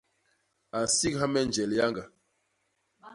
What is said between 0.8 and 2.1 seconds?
nsigha me njel yañga.